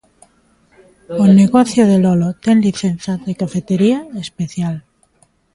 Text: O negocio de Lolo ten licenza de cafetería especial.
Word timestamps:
O 1.23 1.25
negocio 1.41 1.83
de 1.91 1.97
Lolo 2.03 2.29
ten 2.43 2.57
licenza 2.67 3.13
de 3.25 3.33
cafetería 3.41 3.99
especial. 4.25 4.75